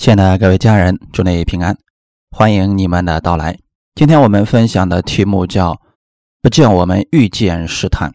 [0.00, 1.76] 亲爱的各位家人，祝你平安，
[2.30, 3.58] 欢迎你们的到来。
[3.94, 5.82] 今天我们分享的题目叫
[6.40, 8.14] “不叫我们遇见试探”。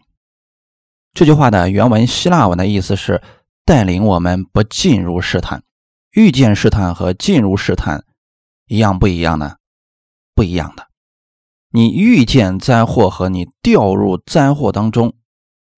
[1.14, 3.22] 这句话的原文希腊文的意思是
[3.64, 5.62] 带领我们不进入试探。
[6.10, 8.04] 遇见试探和进入试探
[8.66, 9.54] 一样不一样呢？
[10.34, 10.88] 不一样的。
[11.70, 15.14] 你遇见灾祸和你掉入灾祸当中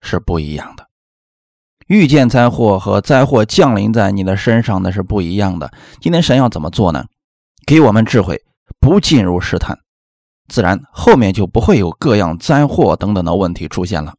[0.01, 0.88] 是不一样的。
[1.89, 5.71] 遇见灾祸和灾祸降临在你的身上，那是不一样的。
[5.99, 7.07] 今天神要怎么做呢？
[7.65, 8.43] 给我们智慧，
[8.79, 9.79] 不进入试探，
[10.47, 14.13] 自然后面就不会有各样灾祸等等的问题出现了。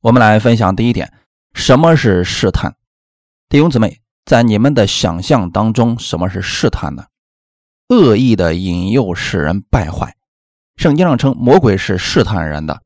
[0.00, 1.12] 我们来分享第一点：
[1.52, 2.74] 什么是试探？
[3.50, 7.04] 弟兄姊妹，在你们的想象当中，什么是试探呢？
[7.90, 10.16] 恶意的引诱使人败坏。
[10.76, 12.80] 圣经上称魔鬼是试探人的，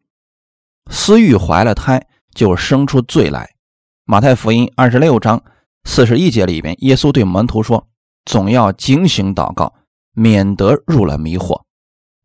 [0.90, 2.04] 私欲怀了胎。
[2.34, 3.54] 就生出罪来。
[4.04, 5.42] 马太福音二十六章
[5.84, 7.88] 四十一节里边，耶稣对门徒说
[8.26, 9.74] ：“总要警醒祷告，
[10.12, 11.62] 免得入了迷惑。”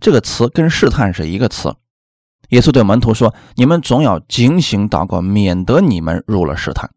[0.01, 1.75] 这个词跟试探是一个词。
[2.49, 6.89] 耶稣对门徒说：“你们总要警醒祷告，免得你们入了试探。”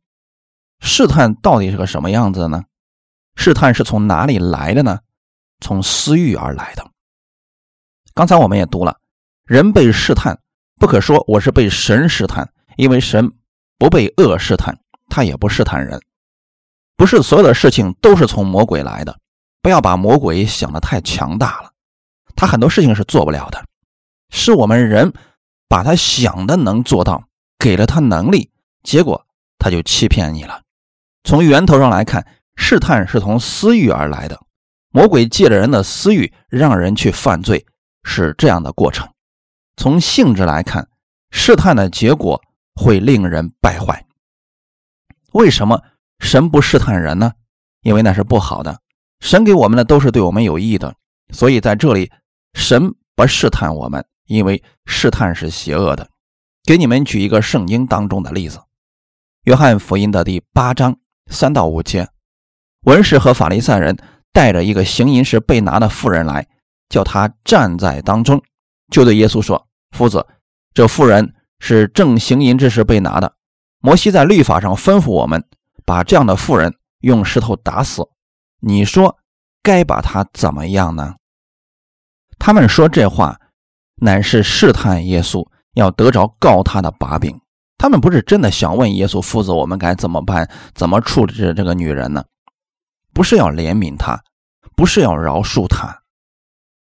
[0.80, 2.64] 试探到底是个什么样子的呢？
[3.36, 5.00] 试探是从哪里来的呢？
[5.60, 6.90] 从私欲而来的。
[8.14, 8.98] 刚才我们也读了，
[9.44, 10.40] 人被试探，
[10.78, 12.51] 不可说我是被神试探。
[12.76, 13.32] 因为神
[13.78, 14.78] 不被恶试探，
[15.08, 16.00] 他也不试探人，
[16.96, 19.18] 不是所有的事情都是从魔鬼来的。
[19.60, 21.70] 不要把魔鬼想的太强大了，
[22.34, 23.64] 他很多事情是做不了的，
[24.30, 25.12] 是我们人
[25.68, 28.50] 把他想的能做到，给了他能力，
[28.82, 29.24] 结果
[29.58, 30.62] 他就欺骗你了。
[31.22, 32.26] 从源头上来看，
[32.56, 34.40] 试探是从私欲而来的，
[34.90, 37.64] 魔鬼借着人的私欲让人去犯罪，
[38.02, 39.08] 是这样的过程。
[39.76, 40.88] 从性质来看，
[41.30, 42.42] 试探的结果。
[42.74, 44.06] 会令人败坏。
[45.32, 45.82] 为什么
[46.18, 47.32] 神不试探人呢？
[47.82, 48.80] 因为那是不好的。
[49.20, 50.94] 神给我们的都是对我们有益的，
[51.32, 52.10] 所以在这里
[52.54, 56.08] 神不试探我们，因为试探是邪恶的。
[56.64, 58.60] 给你们举一个圣经当中的例子：
[59.44, 60.98] 约翰福音的第八章
[61.30, 62.08] 三到五节，
[62.82, 63.96] 文士和法利赛人
[64.32, 66.46] 带着一个行淫时被拿的妇人来，
[66.88, 68.42] 叫他站在当中，
[68.92, 70.26] 就对耶稣说：“夫子，
[70.74, 73.36] 这妇人。”是正行淫之时被拿的。
[73.78, 75.44] 摩西在律法上吩咐我们，
[75.86, 78.02] 把这样的妇人用石头打死。
[78.58, 79.16] 你说
[79.62, 81.14] 该把他怎么样呢？
[82.36, 83.38] 他们说这话，
[83.94, 87.40] 乃是试探耶稣，要得着告他的把柄。
[87.78, 90.50] 他们不是真的想问耶稣夫子，我们该怎么办？
[90.74, 92.24] 怎么处置这个女人呢？
[93.14, 94.20] 不是要怜悯她，
[94.74, 96.02] 不是要饶恕她。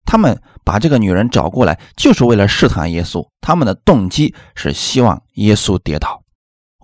[0.05, 3.25] 他们把这个女人找过来，就是为了试探耶稣。
[3.39, 6.23] 他们的动机是希望耶稣跌倒。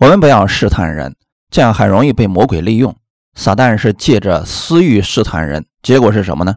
[0.00, 1.14] 我们不要试探人，
[1.50, 2.96] 这样很容易被魔鬼利用。
[3.34, 6.54] 撒旦是借着私欲试探人，结果是什么呢？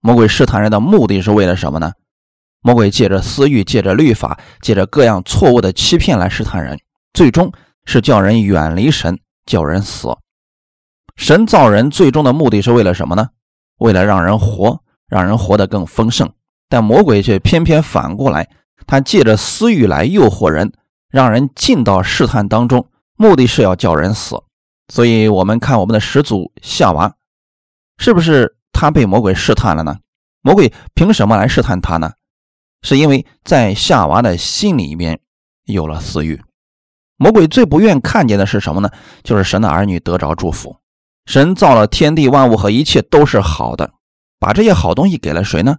[0.00, 1.92] 魔鬼试探人的目的是为了什么呢？
[2.62, 6.78] 魔鬼借着私欲，借着律法，借着各样错误的欺骗来试探人，
[7.12, 7.52] 最终
[7.84, 10.08] 是叫人远离神，叫人死。
[11.16, 13.28] 神造人最终的目的是为了什么呢？
[13.78, 14.80] 为了让人活。
[15.08, 16.30] 让人活得更丰盛，
[16.68, 18.48] 但魔鬼却偏偏反过来，
[18.86, 20.72] 他借着私欲来诱惑人，
[21.08, 24.42] 让人进到试探当中，目的是要叫人死。
[24.88, 27.14] 所以，我们看我们的始祖夏娃，
[27.98, 29.96] 是不是他被魔鬼试探了呢？
[30.40, 32.12] 魔鬼凭什么来试探他呢？
[32.82, 35.20] 是因为在夏娃的心里面
[35.64, 36.40] 有了私欲。
[37.16, 38.90] 魔鬼最不愿看见的是什么呢？
[39.22, 40.76] 就是神的儿女得着祝福。
[41.26, 43.90] 神造了天地万物和一切都是好的。
[44.38, 45.76] 把这些好东西给了谁呢？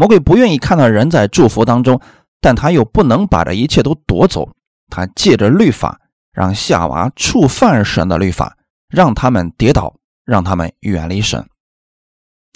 [0.00, 2.00] 魔鬼不愿意看到人在祝福当中，
[2.40, 4.48] 但他又不能把这一切都夺走。
[4.88, 6.00] 他借着律法，
[6.32, 8.56] 让夏娃触犯神的律法，
[8.88, 9.94] 让他们跌倒，
[10.24, 11.46] 让他们远离神。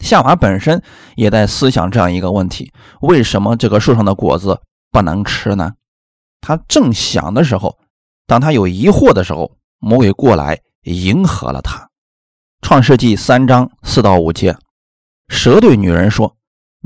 [0.03, 0.83] 夏娃本身
[1.17, 2.73] 也在思想这样一个问题：
[3.03, 4.59] 为什么这个树上的果子
[4.91, 5.75] 不能吃呢？
[6.41, 7.79] 他正想的时候，
[8.27, 11.91] 当他有疑惑的时候，魔鬼过来迎合了他。
[12.63, 14.57] 创世纪三章四到五节。
[15.29, 16.35] 蛇对女人说：“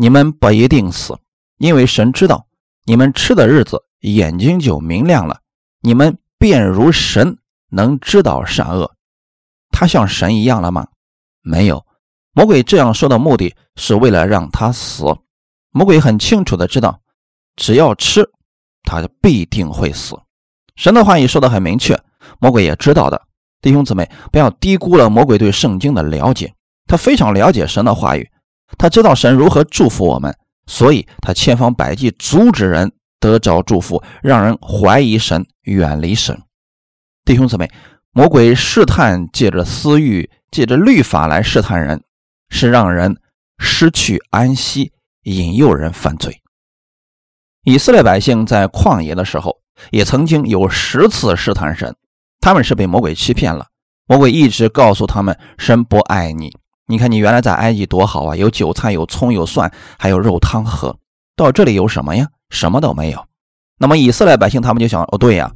[0.01, 1.19] 你们不一定死，
[1.57, 2.47] 因为神知道
[2.85, 5.41] 你们吃的日子，眼睛就明亮了，
[5.81, 7.37] 你们便如神，
[7.69, 8.89] 能知道善恶。
[9.71, 10.87] 他像神一样了吗？
[11.43, 11.85] 没有。
[12.33, 15.05] 魔鬼这样说的目的是为了让他死。
[15.73, 16.97] 魔鬼很清楚的知道，
[17.57, 18.25] 只要吃，
[18.85, 20.15] 他就必定会死。
[20.77, 22.01] 神的话语说的很明确，
[22.39, 23.21] 魔鬼也知道的。
[23.61, 26.55] 弟兄姊妹，不要低估了魔鬼对圣经的了解。”
[26.87, 28.31] 他非常了解神的话语，
[28.77, 30.37] 他知道神如何祝福我们，
[30.67, 36.39] 所以他千方百计阻止人得着祝福，让人怀疑神、远离神。
[37.25, 37.71] 弟兄姊妹，
[38.13, 42.03] 魔鬼试探借着私欲借着律法来试探人，
[42.51, 43.17] 是让人
[43.59, 44.93] 失去安息，
[45.23, 46.43] 引诱人犯罪。
[47.65, 49.57] 以色列百姓在旷野的时候，
[49.91, 51.95] 也曾经有十次试探神，
[52.41, 53.67] 他们是被魔鬼欺骗了。
[54.07, 56.57] 魔鬼一直告诉他们，神不爱你。
[56.91, 60.97] 你看，你原来在埃及多好啊，有韭菜，有葱，有蒜，还有肉汤喝。
[61.37, 62.27] 到这里有什么呀？
[62.49, 63.27] 什么都没有。
[63.79, 65.53] 那么以色列百姓他们就想：哦，对呀，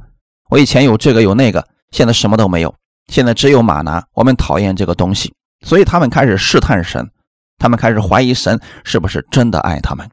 [0.51, 2.73] 我以前有这个有那个，现在什么都没有，
[3.07, 4.05] 现在只有马拿。
[4.13, 5.33] 我们讨厌这个东西，
[5.65, 7.09] 所以他们开始试探神，
[7.57, 10.07] 他们开始怀疑神是不是真的爱他们。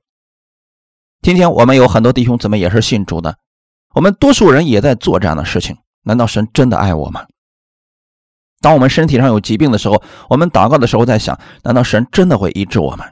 [1.20, 3.37] 今天我们有很多弟兄姊妹也是信主的，
[3.94, 5.76] 我们多数人也在做这样的事情。
[6.02, 7.26] 难道神真的爱我吗？
[8.61, 13.07] 当我们身体上有疾病的时候，我们祷告的时候在想：难道神真的会医治我们？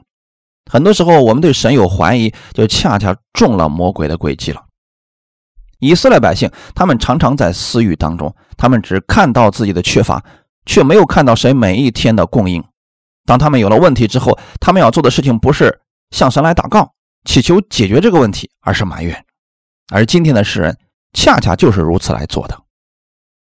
[0.71, 4.63] 很多时候我们对神有怀疑，就恰恰中了魔鬼的诡计了。
[5.79, 10.23] 以色列百姓他们常常在私欲当中，他们只看到自己的缺乏，
[10.65, 12.63] 却没有看到神每一天的供应。
[13.25, 15.81] 当他们有了问题之后，他们要做的事情不是
[16.11, 16.93] 向神来祷告。
[17.25, 19.25] 祈求解决这个问题，而是埋怨。
[19.91, 20.77] 而今天的世人
[21.13, 22.57] 恰恰就是如此来做的。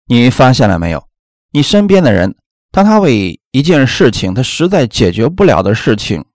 [0.07, 1.07] 你发现了没有？
[1.53, 2.35] 你身边的人，
[2.71, 6.25] 当他为一件事情他实在解决不了的事情，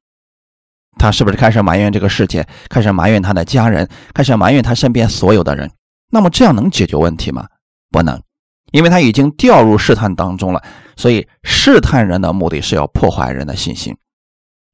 [0.97, 5.69] 他是不是开始埋怨这个世界，开始埋怨他的家人，开始埋怨他身边所有的人？
[6.11, 7.49] 那么这样能解决问题吗？
[7.91, 8.23] 不能，
[8.71, 10.63] 因为他已经掉入试探当中了。
[10.97, 13.97] 所以试探人的目的是要破坏人的信心。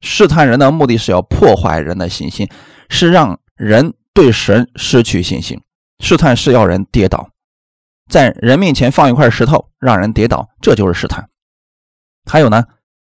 [0.01, 2.47] 试探人的目的是要破坏人的信心，
[2.89, 5.59] 是让人对神失去信心。
[5.99, 7.29] 试探是要人跌倒，
[8.09, 11.27] 在人面前放一块石头，让人跌倒，这就是试探。
[12.29, 12.63] 还有呢，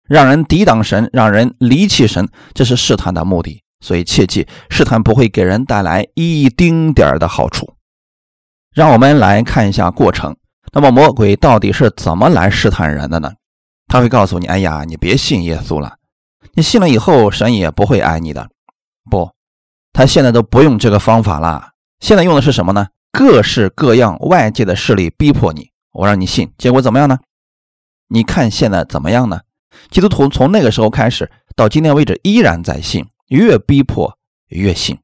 [0.04, 3.64] 让人抵挡神，让人离弃神，这是试探的目的。
[3.80, 7.74] 所以切记，试探不会给人带来一丁点儿的好处。
[8.74, 10.36] 让我们来看一下过程。
[10.72, 13.32] 那么魔鬼到底是怎么来试探人的呢？
[13.88, 15.96] 他会告诉你：“哎呀，你别信耶稣了。”
[16.54, 18.50] 你信了以后，神也不会爱你的。
[19.10, 19.32] 不，
[19.92, 21.72] 他现在都不用这个方法了。
[22.00, 22.88] 现在用的是什么呢？
[23.12, 27.20] 各式各样外界的势力逼迫你，我让你信，结果怎么样呢？
[28.08, 29.42] 你看现在怎么样呢？
[29.90, 34.18] 基督徒从那个时候开始到今天为止依然在信，越逼迫
[34.48, 34.98] 越信。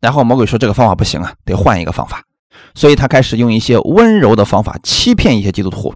[0.00, 2.22] 然后魔鬼说这个方法不行啊，得换一个方法，
[2.74, 5.94] 所以他开始用一些温柔的方法欺骗一些基督徒，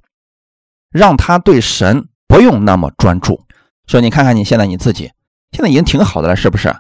[0.91, 3.45] 让他对神不用那么专注。
[3.87, 5.13] 说你看看你现在你自己，
[5.53, 6.75] 现在已经挺好的了，是不是？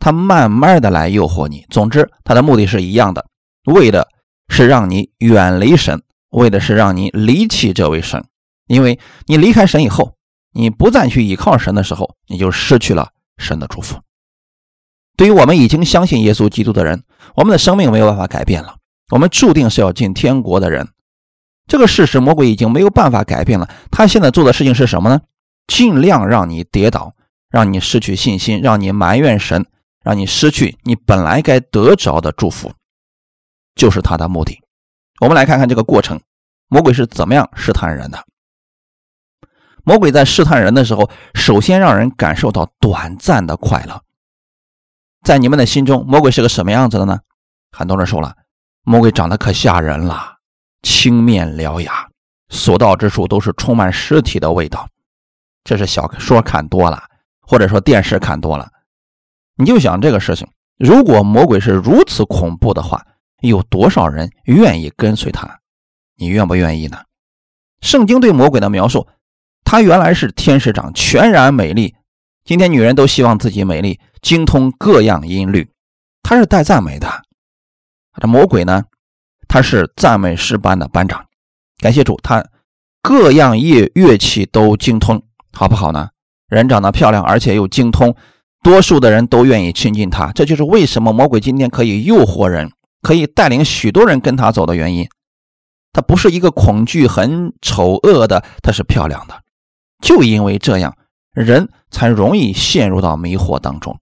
[0.00, 1.64] 他慢慢的来诱惑你。
[1.70, 3.26] 总之，他的目的是一样的，
[3.64, 4.08] 为的
[4.48, 8.24] 是让你远离神，为的是让你离弃这位神。
[8.66, 10.14] 因为你离开神以后，
[10.52, 14.00] 你不再去依靠神的时候，你就失去了神的祝福。
[15.16, 17.02] 对于我们已经相信耶稣基督的人，
[17.34, 18.76] 我们的生命没有办法改变了，
[19.10, 20.88] 我们注定是要进天国的人。
[21.66, 23.68] 这个事实，魔鬼已经没有办法改变了。
[23.90, 25.20] 他现在做的事情是什么呢？
[25.66, 27.14] 尽量让你跌倒，
[27.50, 29.66] 让你失去信心，让你埋怨神，
[30.02, 32.72] 让你失去你本来该得着的祝福，
[33.80, 34.60] 就是他的目的。
[35.22, 36.20] 我们来看看这个过程，
[36.68, 38.22] 魔鬼是怎么样试探人的。
[39.84, 44.02] 魔鬼在试探人的时候，首先让人感受到短暂的快乐。
[45.22, 47.20] 在你们的心中，魔鬼是个什么样子的呢？
[47.72, 48.36] 很多人说了，
[48.82, 50.36] 魔鬼长得可吓人了，
[50.82, 52.06] 青面獠牙，
[52.50, 54.86] 所到之处都是充满尸体的味道。
[55.64, 57.02] 这是小说看多了，
[57.40, 58.70] 或者说电视看多了，
[59.56, 60.46] 你就想这个事情：
[60.76, 63.02] 如果魔鬼是如此恐怖的话，
[63.48, 65.60] 有多少人愿意跟随他？
[66.16, 66.98] 你愿不愿意呢？
[67.80, 69.08] 圣经对魔鬼的描述，
[69.64, 71.94] 他原来是天使长，全然美丽。
[72.44, 75.70] 今天女人都希望自己美丽，精通各样音律，
[76.22, 77.22] 他是带赞美的。
[78.20, 78.84] 这魔鬼呢，
[79.48, 81.24] 他是赞美诗班的班长。
[81.78, 82.44] 感谢主，他
[83.00, 85.22] 各样乐乐器都精通。
[85.52, 86.10] 好不好呢？
[86.48, 88.14] 人长得漂亮，而且又精通，
[88.62, 90.30] 多数的人都愿意亲近他。
[90.32, 92.70] 这就是为什么魔鬼今天可以诱惑人，
[93.02, 95.08] 可以带领许多人跟他走的原因。
[95.92, 99.42] 他不是一个恐惧、很丑恶的，他是漂亮的。
[100.00, 100.96] 就因为这样，
[101.32, 103.98] 人才容易陷入到迷惑当中。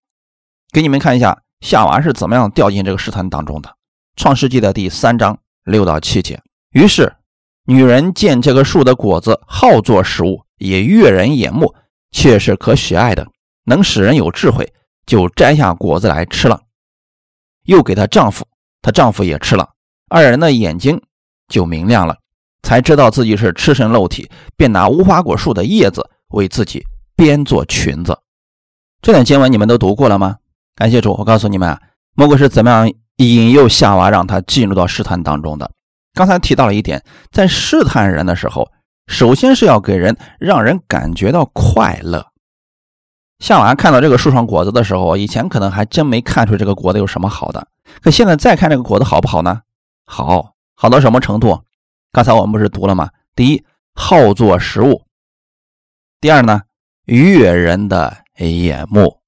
[0.73, 3.75] 给你们看一下夏娃是怎么样掉进这个试探当中的。
[4.17, 6.40] 创世纪的第三章六到七节。
[6.73, 7.14] 于是，
[7.64, 10.43] 女人见这个树的果子好做食物。
[10.59, 11.73] 也悦人眼目，
[12.11, 13.25] 却是可喜爱的，
[13.67, 14.75] 能使人有智慧，
[15.07, 16.62] 就摘下果子来吃了，
[17.62, 18.45] 又给她丈夫，
[18.82, 19.68] 她丈夫也吃了，
[20.08, 21.00] 二人的眼睛
[21.49, 22.16] 就明亮了，
[22.62, 26.85] 才知道自己是赤身露体，便拿无花果树的叶子为自己
[27.16, 28.18] 编做裙子。
[29.02, 30.37] 这段经文你们都读过了吗？
[30.75, 31.80] 感谢主，我告诉你们啊，
[32.14, 35.70] 魔鬼是怎么样引诱夏娃，让她进入到试探当中的。
[36.14, 38.68] 刚才提到了一点，在试探人的时候。
[39.11, 42.26] 首先是要给人让人感觉到快乐。
[43.38, 47.68] 夏娃看到这个树上果子的时候，以前可能还真没看出这个果子有什么好的，
[48.02, 49.62] 可现在再看这个果子好不好呢？
[50.04, 51.62] 好，好到什么程度？
[52.11, 53.11] 刚才我们不是读了吗？
[53.37, 53.64] 第一，
[53.95, 55.02] 好做食物；
[56.21, 56.62] 第二呢，
[57.04, 59.21] 悦人的眼目。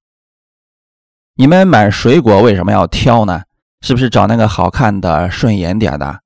[1.35, 3.43] 你们买水果为什么要挑呢？
[3.79, 6.19] 是不是找那个好看的、顺眼点的？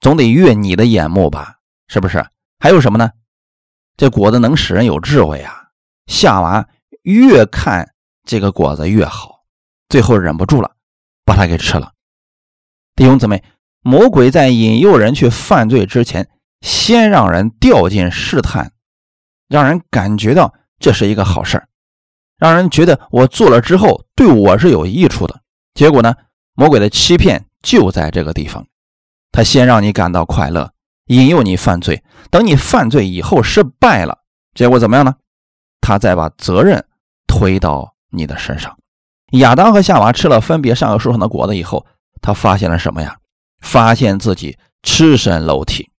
[0.00, 1.56] 总得悦你的眼目吧？
[1.88, 2.24] 是不是？
[2.60, 3.10] 还有什么呢？
[3.96, 5.64] 这果子能使人有智慧啊！
[6.06, 6.68] 夏娃。
[7.04, 7.94] 越看
[8.24, 9.44] 这个果子越好，
[9.90, 10.72] 最后忍不住了，
[11.24, 11.92] 把它给吃了。
[12.96, 13.44] 弟兄姊妹，
[13.82, 16.30] 魔鬼在引诱人去犯罪之前，
[16.62, 18.72] 先让人掉进试探，
[19.48, 21.62] 让人感觉到这是一个好事
[22.38, 25.42] 让人觉得我做了之后对我是有益处的。
[25.74, 26.14] 结果呢，
[26.54, 28.66] 魔鬼的欺骗就在这个地方，
[29.30, 30.72] 他先让你感到快乐，
[31.08, 32.02] 引诱你犯罪。
[32.30, 34.20] 等你犯罪以后失败了，
[34.54, 35.14] 结果怎么样呢？
[35.82, 36.82] 他再把责任。
[37.34, 38.76] 推到你的身上。
[39.32, 41.84] 亚当和夏娃吃了分别上个树上的果子以后，
[42.22, 43.16] 他发现了什么呀？
[43.60, 45.90] 发现自己赤身裸体。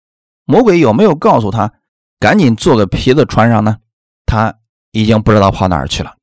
[0.45, 1.73] 魔鬼有没有告诉他
[2.21, 3.79] 赶紧做个皮子穿上呢？
[4.27, 4.55] 他
[4.93, 6.15] 已经不知道跑哪儿去了。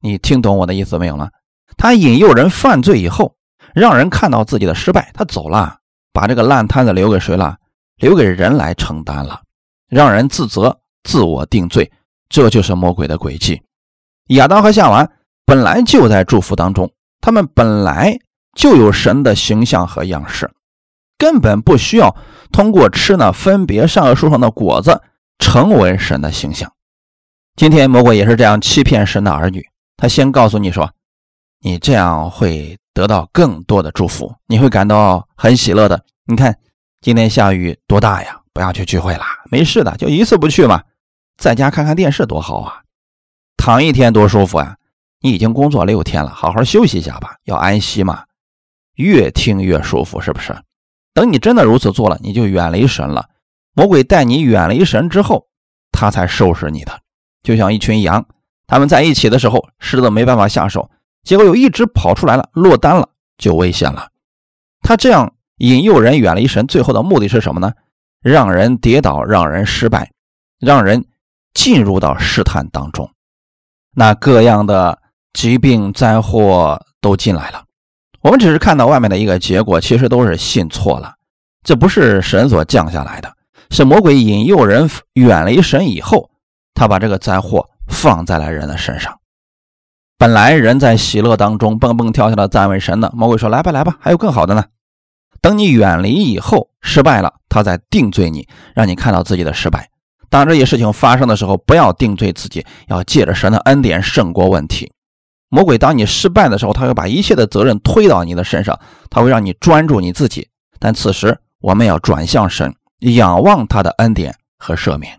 [0.00, 1.28] 你听懂我的意思没有呢？
[1.76, 3.36] 他引诱人犯罪以后，
[3.74, 5.78] 让人看到自己的失败，他走了，
[6.12, 7.56] 把这个烂摊子留给谁了？
[7.98, 9.40] 留给人来承担了，
[9.88, 11.88] 让人自责、自我定罪。
[12.28, 13.62] 这就是魔鬼的诡计。
[14.28, 15.08] 亚当和夏娃
[15.44, 18.18] 本来就在祝福当中，他们本来
[18.54, 20.50] 就有神的形象和样式，
[21.16, 22.14] 根本不需要
[22.52, 25.00] 通过吃那分别善恶树上的果子
[25.38, 26.70] 成为神的形象。
[27.56, 29.66] 今天魔鬼也是这样欺骗神的儿女，
[29.96, 30.90] 他先告诉你说，
[31.60, 36.04] 你这样会得到更多的祝福，你会感到很喜乐的。
[36.26, 36.56] 你看
[37.00, 40.82] 今天下雨多大呀，不要去聚会了，没事的，就一次不去嘛，
[41.38, 42.82] 在家看看电视多好啊。
[43.68, 44.78] 躺一天多舒服啊！
[45.20, 48.24] 你已经工作六天了，好好休息一下吧，要安息嘛。
[48.94, 50.56] 越听越舒服，是不是？
[51.12, 53.28] 等你真的如此做了，你就远离神了。
[53.74, 55.48] 魔鬼带你远离神之后，
[55.92, 56.98] 他才收拾你的。
[57.42, 58.24] 就像一群羊，
[58.66, 60.90] 他们在一起的时候，狮子没办法下手，
[61.22, 64.08] 结果有一只跑出来了，落单了，就危险了。
[64.80, 67.74] 他这样引诱人远离神，最后的目的是什么呢？
[68.22, 70.10] 让人跌倒，让人失败，
[70.58, 71.04] 让人
[71.52, 73.10] 进入到试探当中。
[73.98, 74.96] 那各样的
[75.32, 77.64] 疾病灾祸都进来了，
[78.20, 81.16] 我们只是看到外面的一个结果，其实都是信错了。
[81.64, 83.32] 这不是神所降下来的，
[83.70, 86.30] 是魔鬼引诱人远离神以后，
[86.74, 89.18] 他把这个灾祸放在了人的身上。
[90.16, 94.64] 本来人在喜乐当中蹦蹦跳跳的赞美神呢，魔鬼说：“来吧，来吧，还有更好的呢。”
[95.42, 99.90] 等你远离以后失败了，他再定罪你，让你看到自己的失败。
[100.30, 104.92] 当这些事情发生的时候，不要定罪自己，要借着神的恩典胜过问题。
[105.48, 110.48] 魔鬼当你失败的时候，他会把一切的责任推到你的身上，他会让你专注你自己。
[110.78, 115.18] 但此时我们要转向神，仰望他的恩典和赦免。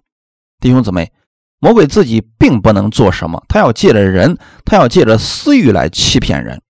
[0.59, 1.11] 弟兄姊妹，
[1.59, 6.61] 魔鬼自己并不能做什么，他要借着人，他要借着私欲来欺骗人。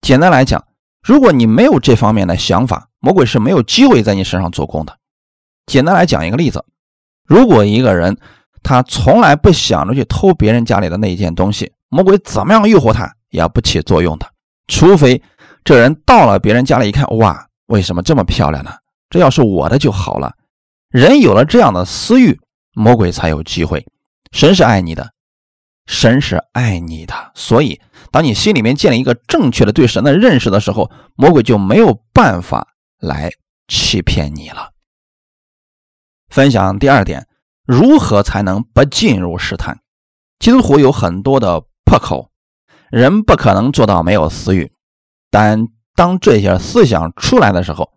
[0.00, 0.64] 简单来讲，
[1.02, 4.98] 如果你没有这方面的想法，魔鬼是没有机会在你身上做工的。
[5.66, 6.64] 简单来讲一个例子。
[7.26, 8.16] 如果一个人
[8.62, 14.26] 他从来不想着去偷别人家里的那一件东西，魔鬼怎么样诱惑他也不起作用的。
[14.68, 15.22] 除非
[15.64, 18.70] 这人到了别人家里一看，哇，为什么这么漂亮呢？
[19.10, 20.32] 这要是我的就好了。
[20.90, 22.38] 人有了这样的私欲，
[22.74, 23.84] 魔鬼才有机会。
[24.32, 25.10] 神是爱你的，
[25.86, 27.80] 神是爱你的，所以
[28.10, 32.66] 当你心里面建立一个正确的对神的认识的时候，魔鬼就没有办法
[32.98, 33.30] 来
[33.68, 34.70] 欺骗你了。
[36.36, 37.26] 分享第二点，
[37.64, 39.78] 如何才能不进入试探？
[40.38, 42.28] 基督徒有很多的破口，
[42.90, 44.70] 人不可能做到没有私欲，
[45.30, 47.90] 但当这些思想出来的时候，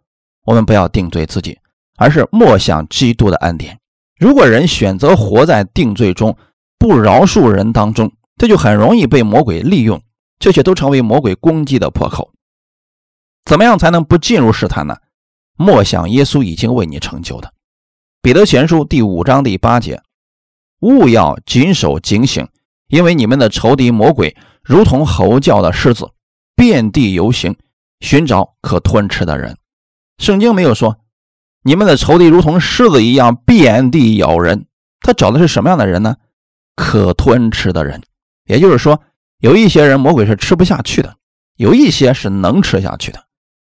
[0.45, 1.59] 我们不要定罪自己，
[1.97, 3.77] 而是默想基督的恩典。
[4.17, 6.37] 如果人选择活在定罪中，
[6.77, 10.01] 不饶恕人当中，这就很容易被魔鬼利用，
[10.39, 12.31] 这些都成为魔鬼攻击的破口。
[13.43, 14.95] 怎么样才能不进入试探呢？
[15.57, 17.53] 默想耶稣已经为你成就的。
[18.21, 20.01] 彼得前书第五章第八节：
[20.81, 22.45] 勿要谨守警醒，
[22.87, 26.11] 因为你们的仇敌魔鬼如同吼叫的狮子，
[26.53, 27.55] 遍地游行，
[28.01, 29.57] 寻找可吞吃的人。
[30.17, 30.97] 圣经没有说
[31.63, 34.65] 你们的仇敌如同狮子一样遍地咬人，
[34.99, 36.17] 他找的是什么样的人呢？
[36.75, 38.03] 可吞吃的人。
[38.43, 39.01] 也就是说，
[39.39, 41.15] 有一些人魔鬼是吃不下去的，
[41.55, 43.27] 有一些是能吃下去的。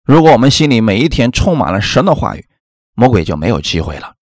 [0.03, 2.47] 如果我们心里每一天充满了神的话语，
[2.95, 4.15] 魔鬼就没有机会了。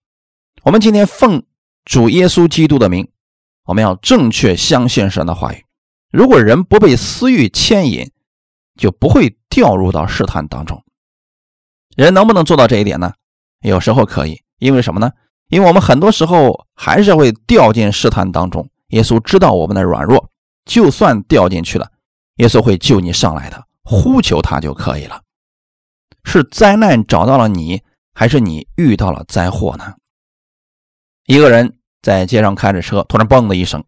[0.69, 1.41] 我们今天奉
[1.83, 3.09] 主耶稣基督的名，
[3.65, 5.65] 我们要正确相信神的话语。
[6.11, 8.11] 如果人不被私欲牵引，
[8.75, 10.83] 就不会掉入到试探当中。
[11.95, 13.13] 人能不能做到这一点呢？
[13.61, 15.09] 有时候可以，因为什么呢？
[15.47, 18.69] 因为我们很多时候还是会掉进试探当中。
[18.89, 20.29] 耶稣知道我们的软弱，
[20.65, 21.89] 就算掉进去了，
[22.35, 25.23] 耶稣会救你上来的，呼求他就可以了。
[26.25, 27.81] 是灾难找到了你，
[28.13, 29.95] 还是你遇到了灾祸呢？
[31.29, 33.83] 一个人在街上开着车，突然“嘣”的一声，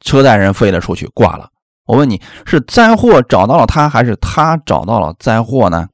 [0.00, 1.48] 车带人飞了出去，挂了。
[1.84, 5.88] 我问你是灾祸找到了他，还是他找到了灾祸呢？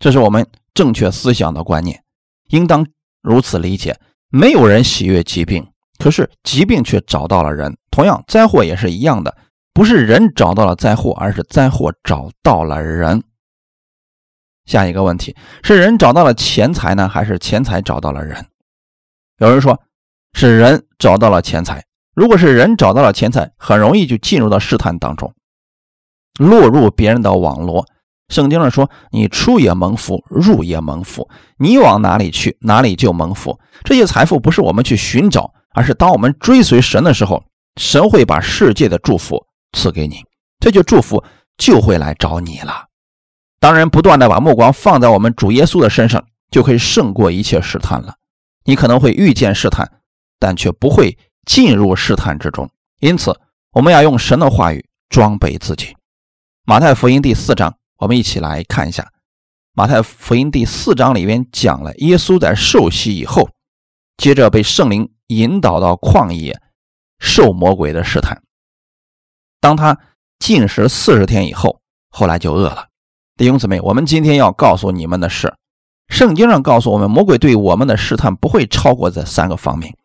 [0.00, 0.44] 这是我们
[0.74, 2.02] 正确思想的观念，
[2.48, 2.84] 应当
[3.22, 3.96] 如此理解。
[4.30, 5.64] 没有人喜悦疾病，
[5.98, 7.76] 可是疾病却找到了人。
[7.92, 9.36] 同样，灾祸也是一样的，
[9.72, 13.22] 不是人找到了灾祸，而是灾祸找到了人。
[14.66, 18.44] 下一个问题是人找到了钱财呢，还是钱财找到了人？
[19.40, 19.80] 有人说，
[20.34, 21.82] 是人找到了钱财。
[22.14, 25.32] 如果是人找到了钱财，很容易就进入到试探当中，
[26.38, 27.86] 落入别人的网络。
[28.28, 31.26] 圣经上说：“你出也蒙福，入也蒙福。
[31.56, 37.42] 你往哪里去，哪里就蒙福。”这些财富不是我们去寻找，而是当我们追随神的时候，
[37.80, 40.22] 神会把世界的祝福赐给你，
[40.58, 41.24] 这就祝福
[41.56, 42.84] 就会来找你了。
[43.58, 48.14] 当然，不断的把目光放在我们主耶稣的身上，就可以胜过一切试探了。
[48.64, 49.90] 你可能会遇见试探，
[50.38, 52.70] 但却不会进入试探之中。
[53.00, 53.38] 因此，
[53.72, 55.96] 我们要用神的话语装备自己。
[56.64, 57.74] 马太福音第四章。
[58.00, 59.02] 我们一起来看一下
[59.74, 63.50] 《马太福音》第四章里边讲了耶稣在受洗以后，
[64.16, 66.58] 接着被圣灵引导到旷野
[67.18, 68.42] 受魔鬼的试探。
[69.60, 70.00] 当他
[70.38, 72.88] 进食四十天以后，后来就饿了。
[73.36, 75.54] 弟兄姊妹，我们今天要告诉你们的是，
[76.10, 79.96] 圣经上告诉我们，魔鬼对我们的试探不会超过这三个方面。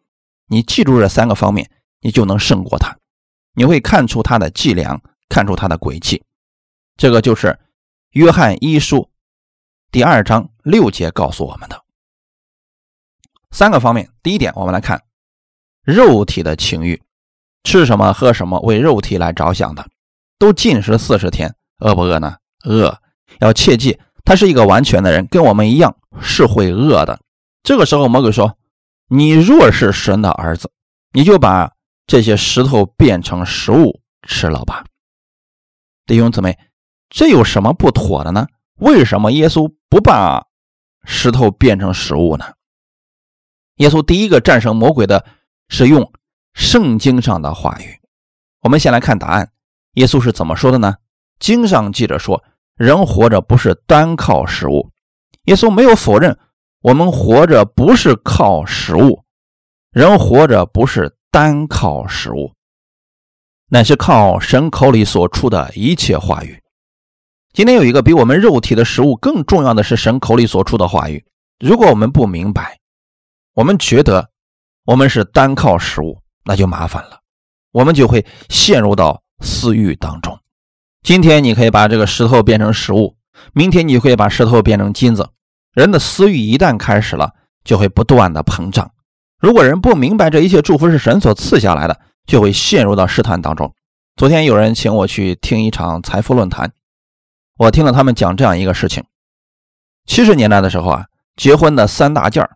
[0.48, 1.70] 你记住这三个方面，
[2.00, 2.96] 你就能胜过他。
[3.54, 6.24] 你会看出他的伎俩，看出他的诡计。
[6.96, 7.60] 这个就是。
[8.12, 9.10] 约翰一书
[9.92, 11.84] 第二章六节告诉我们的
[13.52, 14.10] 三个方面。
[14.24, 15.04] 第一点，我们来看
[15.84, 17.04] 肉体的情欲，
[17.66, 19.86] 吃什么喝什么，为肉体来着想的，
[20.40, 22.38] 都禁食四十天，饿不饿呢？
[22.64, 22.98] 饿。
[23.40, 27.22] 要切记，他是一个完全的人，跟我们一样是会饿的。
[27.64, 28.58] 这个时候，魔鬼说
[29.08, 30.70] ：“你若是神的儿子，
[31.14, 31.72] 你就把
[32.06, 34.84] 这些石头变成食物吃了吧。”
[36.06, 36.58] 弟兄姊妹。
[37.08, 38.48] 这有什么不妥的呢？
[38.80, 40.48] 为什么耶稣不把
[41.06, 42.46] 石头变成食物呢？
[43.76, 45.24] 耶稣第一个战胜魔鬼的
[45.70, 46.12] 是用
[46.56, 48.02] 圣经上的话语。
[48.62, 49.52] 我们先来看答案，
[49.94, 50.96] 耶稣是怎么说的呢？
[51.40, 52.44] 经上记着说，
[52.76, 54.92] 人活着不是单靠食物。
[55.46, 56.38] 耶稣没有否认
[56.82, 59.24] 我们活着不是靠食物，
[59.92, 62.54] 人活着不是单靠食物，
[63.70, 66.62] 乃是靠神口里所出的一切话语。
[67.54, 71.24] 今天有一个比我们肉体的食物更重要的是神口里所出的话语。
[71.60, 72.78] 如果我们不明白，
[73.54, 74.30] 我们觉得
[74.84, 77.22] 我们是单靠食物，那就麻烦了，
[77.72, 80.38] 我们就会陷入到私欲当中。
[81.06, 83.16] 今天你可以把这个石头变成食物，
[83.54, 85.30] 明天你会把石头变成金子。
[85.72, 87.32] 人的私欲一旦开始了，
[87.64, 88.92] 就会不断的膨胀。
[89.40, 93.72] 如果人不明白这一切祝福是神所赐下来的，就会陷入到试探当中。
[94.16, 96.72] 昨天有人请我去听一场财富论坛。
[97.60, 99.04] 我听了他们讲这样一个事情：
[100.08, 102.50] 七十年代的时候啊，结婚的三大件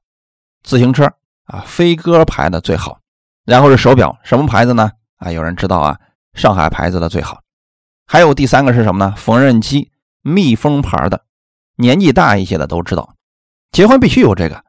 [0.64, 1.06] 自行车
[1.46, 2.98] 啊，飞鸽牌的最好，
[3.46, 4.90] 然后是手表，什么牌子呢？
[5.18, 6.00] 啊，有人知道啊，
[6.34, 7.42] 上海牌子的最好。
[8.12, 9.14] 还有第三个是什么呢？
[9.16, 9.92] 缝纫机，
[10.24, 11.26] 蜜蜂牌的。
[11.76, 13.14] 年纪大一些的都知道，
[13.72, 14.66] 结婚必须有这个。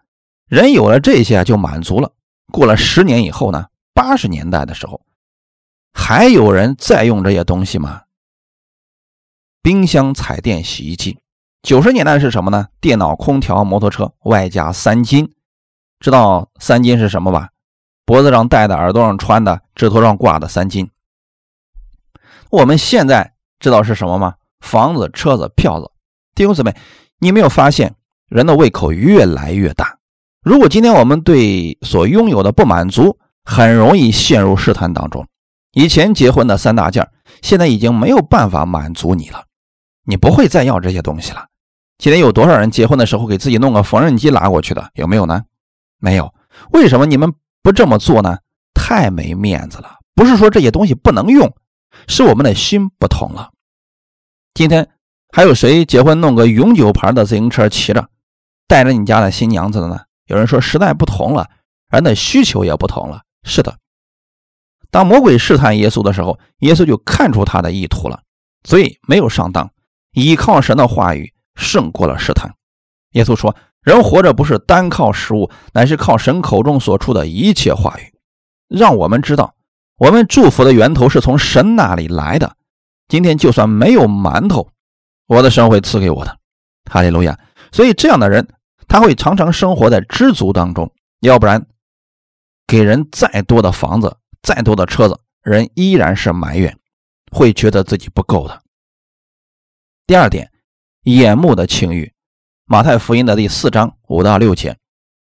[0.46, 2.12] 人有了这些就满足了。
[2.53, 3.68] 过了十年以后呢？
[3.94, 5.00] 八十年代的时候，
[5.94, 8.03] 还有人在用这些东西吗？
[9.62, 11.18] 冰箱、彩电、洗衣机，
[11.62, 12.68] 九十年代是什么呢？
[12.79, 15.33] 电脑、空调、摩托车，外加三金。
[15.98, 17.48] 知道三金是什么吧？
[18.05, 20.90] 脖子上戴的、耳朵上穿的、指头上挂的三金。
[22.50, 24.34] 我们现在知道是什么吗？
[24.60, 25.90] 房子、车子、票子。
[26.34, 26.74] 弟兄姊妹，
[27.20, 27.94] 你没有发现
[28.28, 29.98] 人的胃口越来越大？
[30.42, 35.24] 如果今天我们对所拥有的不满足，很容易陷入试探当中。
[35.72, 37.08] 以前结婚的三大件，
[37.40, 39.44] 现在已经没有办法满足你了。
[40.04, 41.46] 你不会再要这些东西了。
[41.98, 44.90] 今天有多少人结婚的时候给自己弄个缝纫机拉过去的？
[44.94, 45.44] 有没有呢？
[46.00, 46.34] 没有。
[46.72, 47.32] 为什么你们
[47.62, 48.38] 不这么做呢？
[48.74, 49.98] 太没面子了。
[50.16, 51.54] 不是说这些东西不能用，
[52.08, 53.50] 是我们的心不同了。
[54.54, 54.88] 今天
[55.32, 58.08] 还有谁结婚弄个永久牌的自行车骑着，
[58.66, 60.00] 带着你家的新娘子的呢？
[60.26, 61.48] 有人说时代不同了，
[61.90, 63.22] 人的需求也不同了。
[63.42, 63.78] 是的，
[64.90, 68.22] 当魔鬼试探耶稣的时候，耶稣就看出他的意图了，
[68.64, 69.70] 所以没有上当，
[70.12, 72.54] 依靠神的话语胜过了试探。
[73.12, 78.14] 耶稣说：“人活着不是单靠食物，乃是靠神口中所出的一切话语。”
[78.68, 79.54] 让我们知道，
[80.00, 82.56] 我们祝福的源头是从神那里来的。
[83.06, 84.70] 今天就算没有馒头，
[85.26, 86.38] 我的神会赐给我的。
[86.90, 87.38] 哈利路亚！
[87.70, 88.48] 所以这样的人，
[88.88, 90.90] 他会常常生活在知足当中。
[91.20, 91.66] 要不然，
[92.66, 96.78] 给人再多的房子、再多的车子，人依然是埋怨，
[97.30, 98.62] 会觉得自己不够的。
[100.06, 100.50] 第二点，
[101.02, 102.10] 眼目的情欲。
[102.64, 104.78] 马太福音的第四章五到六节，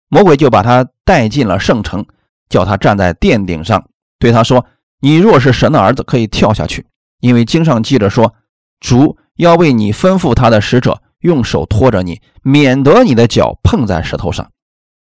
[0.08, 2.04] 魔鬼就把他带进了圣城，
[2.50, 3.87] 叫他站在殿顶上，
[4.18, 4.66] 对他说
[5.00, 6.86] ：“你若是神的儿子，可以跳下去，
[7.20, 8.34] 因为经上记着说，
[8.80, 14.50] 主要为你吩咐他的使者，用手托着你，免得你的脚碰在石头上。”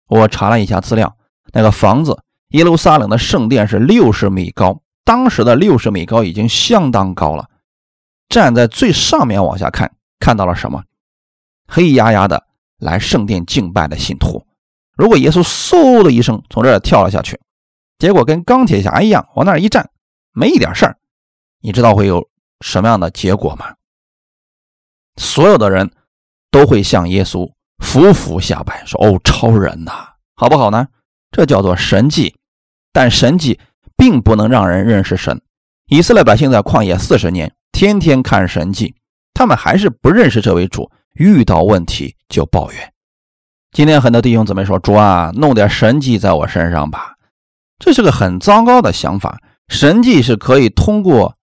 [0.07, 1.17] 我查了一下资料，
[1.53, 7.49] 那个房子耶路撒冷的圣殿是六十米高，当时的六十米高已经相当高了。
[8.29, 10.83] 站在最上面往下看，看到了什么？
[11.67, 12.45] 黑压压的
[12.77, 14.45] 来圣殿敬拜的信徒，
[14.95, 17.39] 如果耶稣嗖的一声从这儿跳了下去，
[17.97, 19.89] 结果跟钢铁侠一样往那儿一站，
[20.33, 20.97] 没一点事儿，
[21.61, 22.29] 你知道会有
[22.61, 23.75] 什么样的结果吗？
[25.15, 25.91] 所有的人
[26.51, 30.87] 都会向耶稣俯伏下拜，说：“哦，超人呐，好不好呢？”
[31.31, 32.35] 这叫做神迹，
[32.91, 33.59] 但神迹
[33.97, 35.41] 并不能让人认识神。
[35.87, 38.95] 以色列百姓在旷野四十年，天天看神迹，
[39.33, 40.91] 他们还是不认识这位主。
[41.13, 42.93] 遇到问题就抱怨。
[43.71, 47.14] 今天很多弟兄姊妹说：“主啊，弄点神迹在我身上吧。”
[47.79, 49.39] 这是个很糟糕的想法。
[49.67, 51.37] 神迹是可以通过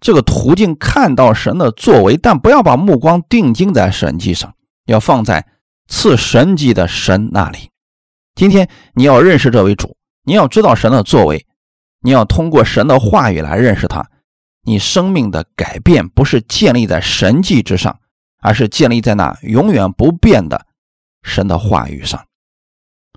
[0.00, 4.54] 这个途径看到神的作为，但不要把目光定睛在神迹上，
[4.86, 5.46] 要放在
[5.88, 7.70] 赐神迹的神那里。
[8.34, 11.46] 今天你要认识这位主，你要知道神的作为，
[12.00, 14.10] 你要通过神的话语来认识他。
[14.64, 17.98] 你生命的改变不是建立在神迹之上。
[18.44, 20.66] 而是建立在那永远不变的
[21.22, 22.26] 神的话语上。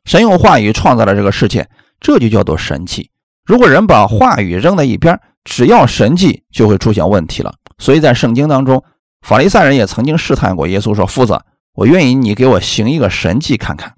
[0.04, 1.68] 神用话语创造了这个世界，
[2.00, 3.10] 这就叫做神迹。
[3.44, 7.56] 如果人把话语扔在一边，只要神迹，就会出现问题了。
[7.78, 8.84] 所以在圣经当中，
[9.22, 11.40] 法利赛人也曾经试探过耶稣，说：“夫子，
[11.74, 13.96] 我愿意你给我行一个神迹看看。”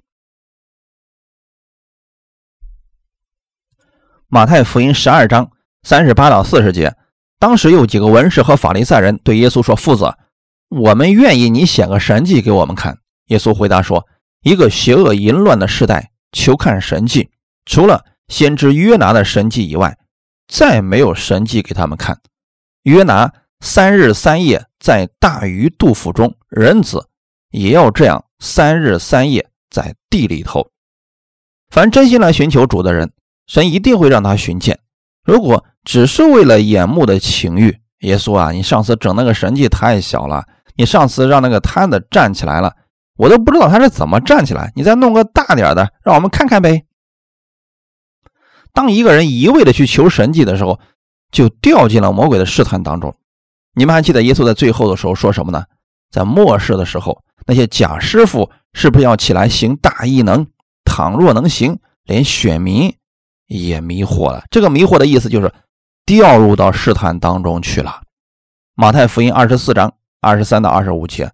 [4.28, 5.50] 马太福音十二章
[5.82, 6.94] 三十八到四十节，
[7.38, 10.14] 当时有几个文士和法利赛人对耶稣说：“夫子。”
[10.70, 12.98] 我们愿意你显个神迹给我们看。
[13.28, 14.06] 耶稣回答说
[14.44, 17.30] ：“一个邪恶淫乱的时代，求看神迹，
[17.68, 19.98] 除了先知约拿的神迹以外，
[20.48, 22.18] 再没有神迹给他们看。
[22.84, 27.08] 约拿三日三夜在大鱼肚腹中，人子
[27.50, 30.70] 也要这样三日三夜在地里头。
[31.68, 33.12] 凡真心来寻求主的人，
[33.46, 34.78] 神一定会让他寻见。
[35.22, 40.44] 如果只是为了眼目的情欲，耶稣啊，你上次整那个神迹太小了。”
[40.78, 42.72] 你上次让那个瘫子站起来了，
[43.16, 44.72] 我都不知道他是怎么站起来。
[44.76, 46.84] 你再弄个大点的，让我们看看呗。
[48.72, 50.78] 当一个人一味的去求神迹的时候，
[51.30, 53.14] 就掉进了魔鬼的试探当中。
[53.74, 55.64] 你们还记得耶稣在最后的时候说什么呢？
[56.10, 60.46] 在末世的时候，那些假师傅是不是要起来行大异能？
[60.84, 62.94] 倘若能行，连选民
[63.46, 64.44] 也迷惑了。
[64.50, 65.52] 这个迷惑的意思就是
[66.06, 68.02] 掉入到试探当中去了。
[68.74, 69.92] 马太福音二十四章。
[70.20, 71.30] 二十三到二十五节，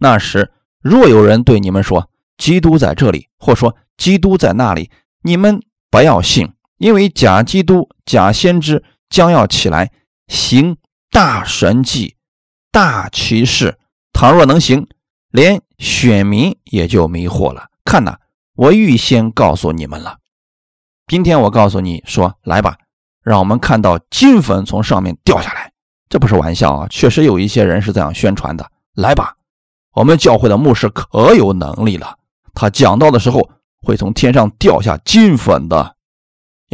[0.00, 0.50] 那时
[0.82, 4.90] 若有人对你们说基督在这里，或说基督在那里，
[5.22, 9.92] 你们不要信，因为假基督、假先知将要起来
[10.28, 10.76] 行
[11.10, 12.16] 大神迹、
[12.70, 13.78] 大奇事。
[14.12, 14.86] 倘若能行，
[15.30, 17.68] 连选民也就迷惑了。
[17.84, 18.16] 看呐，
[18.54, 20.18] 我预先告诉你们了。
[21.06, 22.76] 今天我告诉你说，来吧，
[23.22, 25.72] 让我们看到金粉从上面掉下来。
[26.08, 26.86] 这不是玩笑啊！
[26.88, 28.70] 确实有一些人是这样宣传的。
[28.94, 29.34] 来吧，
[29.94, 32.16] 我们教会的牧师可有能力了，
[32.54, 33.50] 他讲道的时候
[33.82, 35.93] 会从天上掉下金粉的，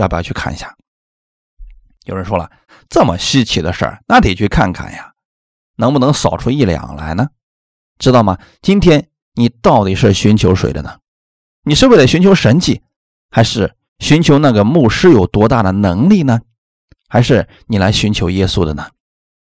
[0.01, 0.75] 要不要去看一下？
[2.07, 2.51] 有人说了，
[2.89, 5.13] 这么稀奇的事儿，那得去看看呀，
[5.77, 7.29] 能不能扫出一两来呢？
[7.99, 8.39] 知道吗？
[8.63, 10.99] 今天你到底是寻求谁的呢？
[11.63, 12.81] 你是为了寻求神迹，
[13.31, 16.41] 还是寻求那个牧师有多大的能力呢？
[17.07, 18.89] 还是你来寻求耶稣的呢？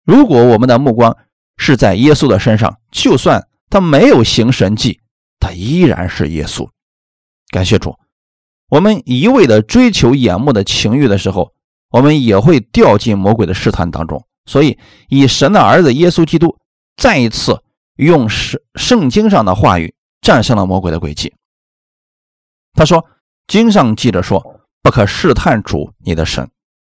[0.06, 1.18] 如果我们的目光
[1.58, 5.02] 是在耶稣的身上，就算他没有行神迹，
[5.40, 6.70] 他依然是耶稣。
[7.50, 8.00] 感谢主，
[8.70, 11.54] 我们一味的追求眼目的情欲的时候，
[11.90, 14.26] 我们也会掉进魔鬼的试探当中。
[14.46, 14.78] 所以，
[15.10, 16.58] 以神的儿子耶稣基督
[16.98, 17.64] 再一次
[17.96, 21.34] 用圣圣经上的话语战胜了魔鬼的诡计。
[22.74, 23.06] 他说
[23.48, 26.50] ：“经上记着说：“不可试探主你的神，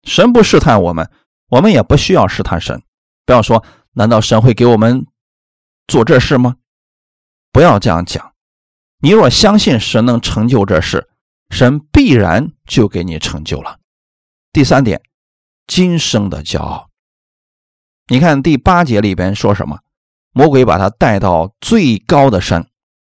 [0.05, 1.11] 神不试探我们，
[1.49, 2.83] 我们也不需要试探神。
[3.27, 5.07] 不要说，难道神会给我们
[5.89, 6.57] 做这事吗？
[7.51, 8.33] 不要这样讲。
[9.01, 11.10] 你若相信神能成就这事，
[11.51, 13.79] 神必然就给你成就了。
[14.53, 15.03] 第三点，
[15.67, 16.89] 今生的骄傲。
[18.09, 19.79] 你看第八节里边说什么？
[20.33, 22.69] 魔鬼把他带到最高的山，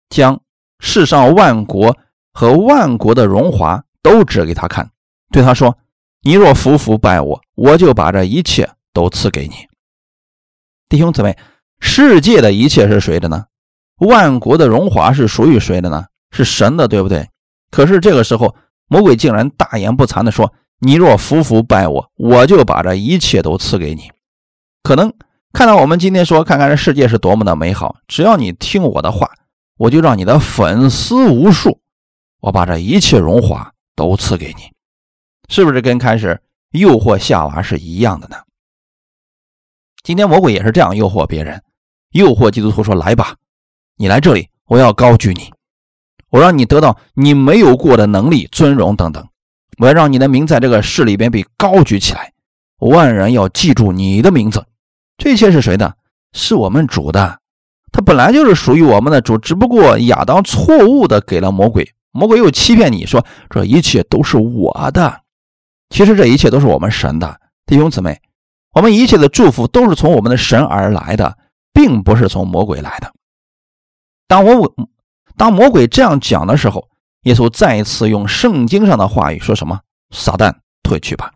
[0.09, 0.41] 将
[0.79, 1.99] 世上万国
[2.33, 4.91] 和万国的荣华都指给他看，
[5.31, 5.77] 对他说
[6.23, 9.55] ：“你若服服拜我，我就把这一切都赐给你。”
[10.89, 11.37] 弟兄姊妹，
[11.81, 13.47] 世界的一切是谁的呢？
[13.97, 16.07] 万国的荣华是属于谁的呢？
[16.31, 17.29] 是神的，对不对？
[17.71, 18.55] 可是这个时候，
[18.89, 24.11] 魔鬼竟然大言不惭地说：“你若服服拜我，我就把这一切都赐给你。”
[24.83, 25.13] 可能。
[25.51, 27.97] 看到我们今天说，看看这世界是多么的美好。
[28.07, 29.31] 只要你听我的话，
[29.79, 31.81] 我就让你的粉丝无数，
[32.41, 34.71] 我把这一切荣华都赐给你，
[35.49, 36.39] 是不是跟开始
[36.73, 38.37] 诱惑夏娃是一样的呢？
[40.05, 41.63] 今天魔鬼也是这样诱惑别人，
[42.11, 43.35] 诱惑基督徒说：“来吧，
[43.97, 45.51] 你来这里，我要高举你，
[46.31, 49.27] 我让你得到你没有过的能力、尊荣等等，
[49.79, 52.33] 我要让你的名在这个市里边被高举起来，
[52.79, 54.65] 万人要记住你的名字。”
[55.17, 55.95] 这一切是谁的？
[56.33, 57.41] 是我们主的，
[57.91, 65.23] 他本来就是属于我们的主，只不过亚当错误的给了魔鬼，魔鬼又欺骗你说这一切都是我的，
[65.89, 67.41] 其实这一切都是我们神的。
[67.67, 68.21] 弟兄姊妹，
[68.75, 71.37] 我们一切的祝福都是从我们的神而来的，
[71.73, 73.13] 并不是从魔鬼来的。
[74.29, 74.75] 当我
[75.39, 76.91] 当魔鬼这样讲的时候，
[77.23, 81.33] 耶稣再一次用圣经上的话语说什么：“撒旦退去吧。”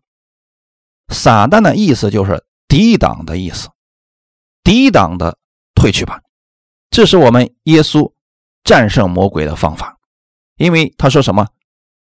[1.14, 3.70] 撒旦的意思就是抵挡的意思。
[4.64, 5.38] 抵挡的
[5.74, 6.20] 退去吧，
[6.90, 8.12] 这是我们耶稣
[8.64, 9.98] 战胜魔鬼的方法。
[10.56, 11.48] 因为他说什么？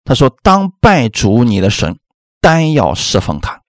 [0.04, 1.98] 他说：“当拜主你的神，
[2.42, 3.62] 单要侍奉他。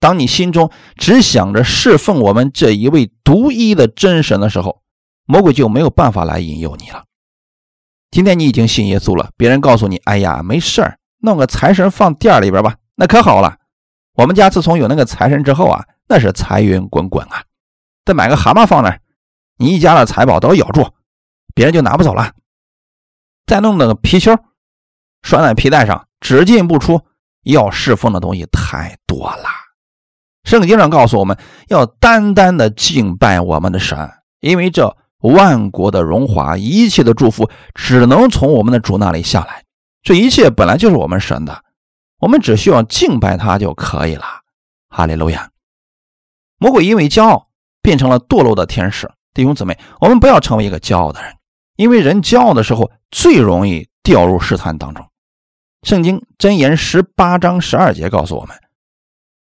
[0.00, 4.82] 当你心中只想着侍奉我们这一位独一的真神的时候，
[5.26, 7.04] 魔鬼就没有办法来引诱你了。
[8.14, 13.56] 今天你已经信耶稣了，别人告诉你：‘哎呀，没事儿，弄个财神放店里边吧，那可好了。’
[14.14, 17.42] 我们家自从有那个财神之后啊，那是财源滚滚啊。”
[18.06, 19.00] 再买个蛤蟆放那儿，
[19.58, 20.92] 你一家的财宝都咬住，
[21.56, 22.34] 别人就拿不走了。
[23.46, 24.30] 再弄那个皮球，
[25.22, 27.00] 拴在皮带上，只进不出。
[27.42, 29.48] 要侍奉的东西太多了。
[30.44, 39.64] 圣经上告诉我们要单单的敬拜我们的神，因为这万国的荣华、一切的祝福，只能从我们的主那里下来。
[40.02, 41.62] 这一切本来就是我们神的，
[42.20, 44.24] 我们只需要敬拜他就可以了。
[44.88, 45.50] 哈利路亚。
[46.58, 47.48] 魔鬼因为骄傲。
[47.84, 51.34] 变成了堕落的天使，弟兄姊妹，我们不要成为一个骄傲的人，
[51.76, 55.06] 因为人骄傲的时候最容易掉入试探当中。
[55.82, 58.56] 圣经箴言十八章十二节告诉我们：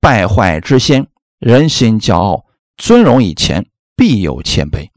[0.03, 1.07] 败坏之先，
[1.39, 2.45] 人心骄傲；
[2.77, 4.91] 尊荣以前，必有谦卑。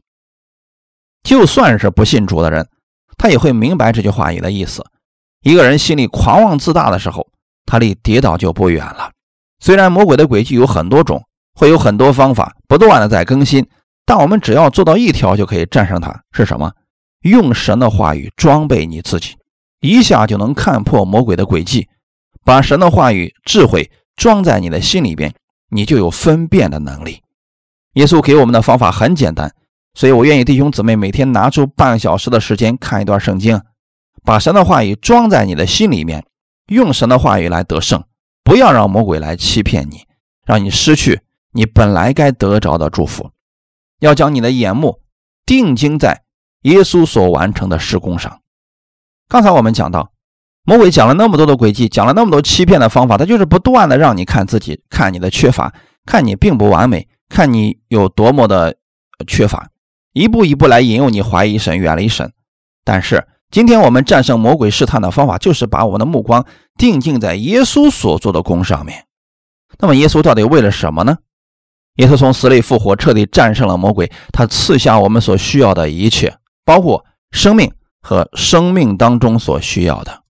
[1.22, 2.68] 就算是不信主的人，
[3.16, 4.84] 他也会明白这句话里的意思。
[5.42, 7.26] 一个人心里狂妄自大的时候，
[7.66, 9.10] 他离跌倒就不远了。
[9.60, 11.22] 虽然魔鬼的诡计有很多种。
[11.52, 13.68] 会有很多方法不断的在更新，
[14.06, 16.72] 但我们只要做到一条就可以战胜它，是什么？
[17.22, 19.36] 用神的话语装备你自己，
[19.80, 21.86] 一下就能看破魔鬼的诡计。
[22.44, 25.34] 把神的话语智慧装在你的心里边，
[25.68, 27.20] 你就有分辨的能力。
[27.94, 29.52] 耶稣给我们的方法很简单，
[29.94, 33.60] 所以我愿意弟兄姊妹每天拿出半小时的时间看一段圣经，
[34.24, 36.24] 把神的话语装在你的心里面，
[36.68, 38.04] 用神的话语来得胜，
[38.44, 40.04] 不要让魔鬼来欺骗你，
[40.46, 41.20] 让你失去。
[41.52, 43.32] 你本来该得着的祝福，
[43.98, 45.00] 要将你的眼目
[45.44, 46.22] 定睛在
[46.62, 48.40] 耶稣所完成的施工上。
[49.28, 50.12] 刚才我们讲到，
[50.62, 55.74] 魔鬼讲了那么多的诡计，讲了那么多欺骗的方法，他就是不断的让你看自己，看你的缺乏，
[56.06, 58.76] 看你并不完美，看你有多么的
[59.26, 59.68] 缺乏，
[60.12, 62.32] 一步一步来引诱你怀疑神、远离神。
[62.84, 66.44] 但是今天我们战胜魔鬼试探的方法，就是把我们的目光
[66.76, 69.04] 定睛在耶稣所做的功上面。
[69.78, 71.18] 那么耶稣到底为了什么呢？
[71.96, 74.10] 耶稣从死里复活，彻底战胜了魔鬼。
[74.32, 77.70] 他赐下我们所需要的一切，包括生命
[78.00, 80.22] 和生命当中所需要的。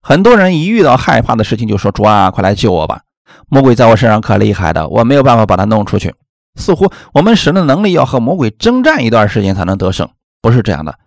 [0.00, 3.00] 很多人一遇到害怕的事情，就说：“主啊，快来救我吧！
[3.48, 6.14] 魔鬼在我身上可厉害的，我没有办法把他弄出去。”
[6.56, 10.08] 似乎我们神的能力要和魔鬼征战一段时间才能得胜，
[10.42, 10.98] 不是这样的。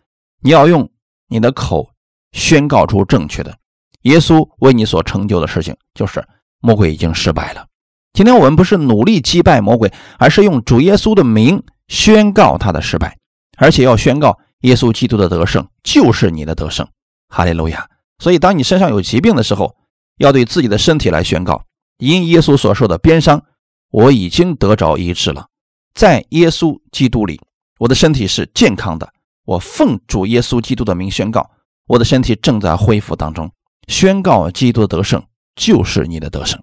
[0.41, 0.89] 你要用
[1.27, 1.89] 你的口
[2.31, 3.57] 宣告出正确的。
[4.03, 6.25] 耶稣为你所成就的事情，就是
[6.61, 7.65] 魔鬼已经失败了。
[8.13, 13.17] 今天我们不是努力击败魔鬼，而是用主耶稣的名宣告他的失败，
[13.57, 16.87] 而且要宣告耶稣基督的得胜就是你的得胜。
[17.27, 17.87] 哈利路亚！
[18.17, 19.75] 所以，当你身上有疾病的时候，
[20.17, 21.63] 要对自己的身体来宣告：
[21.97, 23.43] 因耶稣所受的鞭伤，
[23.91, 25.47] 我已经得着医治了。
[25.93, 27.41] 在耶稣基督里，
[27.79, 29.11] 我的身体是健康的。
[29.45, 31.49] 我奉主耶稣基督的名宣告，
[31.87, 33.51] 我的身体正在恢复当中。
[33.87, 35.23] 宣告基督的得胜
[35.55, 36.61] 就是你的得胜，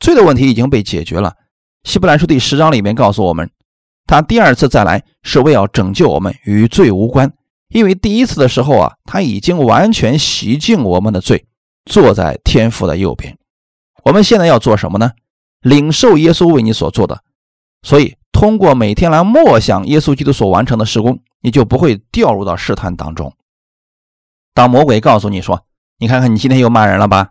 [0.00, 1.34] 罪的问题已经被解决了。
[1.84, 3.48] 希伯来书第十章里面告诉我们，
[4.06, 7.32] 他第二次再来是为要拯救我们，与罪无关。
[7.68, 11.46] 因为第一次的时候啊，他已经完全洗净我们的罪，
[11.84, 13.38] 坐在天父的右边。
[14.04, 15.12] 我们现在要做什么呢？
[15.64, 17.22] 领受耶稣为你所做的。
[17.82, 23.34] 所以，通过每天来默想耶稣基督所完成的事工，你就不会掉入到试探当中。
[24.52, 25.66] 当魔鬼告诉你说
[25.98, 27.30] ：“你看看，你今天又骂人了吧？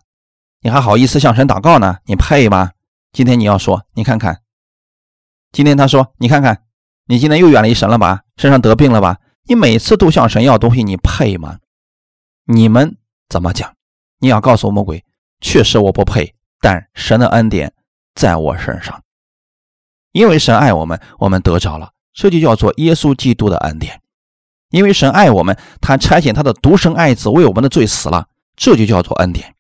[0.62, 1.98] 你还好意思向神祷告呢？
[2.06, 2.72] 你配吗？”
[3.14, 4.42] 今天你要说：“你看看，
[5.52, 6.64] 今天他说，你看看，
[7.06, 8.24] 你今天又远离神了吧？
[8.38, 11.60] 身上得病了吧？”你每次都向神要东西，你配吗？
[12.46, 13.76] 你们怎么讲？
[14.20, 15.04] 你要告诉魔鬼，
[15.42, 17.74] 确实我不配，但神的恩典
[18.16, 19.02] 在我身上，
[20.12, 24.02] 因为神爱我们，我们得着了，这就叫做耶稣基督的恩典。
[24.70, 29.54] 因为神爱我们，他差遣他的独生爱子为我们的罪死了，这就叫做恩典。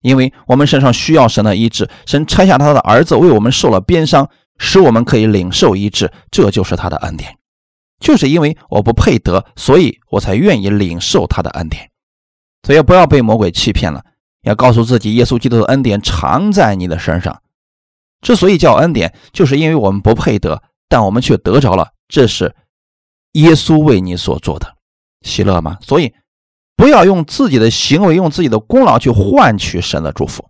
[0.00, 7.38] 因为我们身上需要神的医治，神拆下他的儿子为我们受了鞭伤，使我们可以领受医治，这就是他的恩典。
[8.00, 11.90] 就是因为我不配得，所以我才愿意领受他的恩典。
[12.66, 14.02] 所以不要被魔鬼欺骗了，
[14.42, 17.40] 要告诉自己，耶稣基督的恩典常在你的身上。
[18.24, 22.56] 之所以叫恩典，就是因为我们不配得，但我们却得着了，这是
[23.34, 24.74] 耶稣为你所做的，
[25.20, 25.78] 喜乐吗？
[25.80, 26.12] 所以
[26.74, 30.48] 不要用自己的行为、用自己的功劳去换取神的祝福，